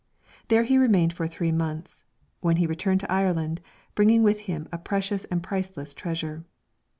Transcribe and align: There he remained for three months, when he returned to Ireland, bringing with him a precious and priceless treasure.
There 0.47 0.63
he 0.63 0.79
remained 0.79 1.13
for 1.13 1.27
three 1.27 1.51
months, 1.51 2.03
when 2.39 2.57
he 2.57 2.65
returned 2.65 3.01
to 3.01 3.11
Ireland, 3.11 3.61
bringing 3.93 4.23
with 4.23 4.39
him 4.49 4.67
a 4.71 4.79
precious 4.79 5.25
and 5.25 5.43
priceless 5.43 5.93
treasure. 5.93 6.43